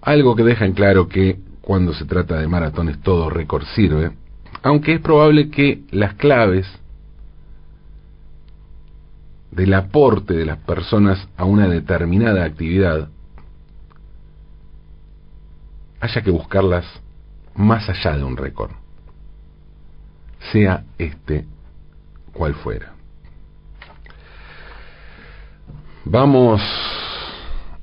Algo 0.00 0.34
que 0.34 0.42
deja 0.42 0.64
en 0.64 0.72
claro 0.72 1.08
que 1.08 1.44
cuando 1.66 1.92
se 1.92 2.04
trata 2.04 2.36
de 2.36 2.46
maratones 2.46 3.00
todo 3.02 3.28
récord 3.28 3.64
sirve, 3.74 4.12
aunque 4.62 4.94
es 4.94 5.00
probable 5.00 5.50
que 5.50 5.82
las 5.90 6.14
claves 6.14 6.64
del 9.50 9.74
aporte 9.74 10.34
de 10.34 10.46
las 10.46 10.58
personas 10.58 11.26
a 11.36 11.44
una 11.44 11.66
determinada 11.66 12.44
actividad 12.44 13.08
haya 15.98 16.22
que 16.22 16.30
buscarlas 16.30 16.84
más 17.56 17.88
allá 17.88 18.16
de 18.16 18.22
un 18.22 18.36
récord, 18.36 18.70
sea 20.52 20.84
este 20.98 21.46
cual 22.32 22.54
fuera. 22.54 22.92
Vamos 26.04 26.62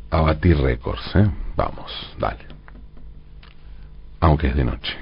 a 0.09 0.21
batir 0.21 0.57
récords, 0.57 1.15
¿eh? 1.17 1.29
Vamos, 1.57 1.91
dale 2.17 2.52
aunque 4.23 4.47
es 4.47 4.55
de 4.55 4.63
noche. 4.63 4.97